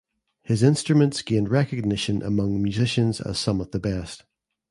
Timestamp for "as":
3.21-3.37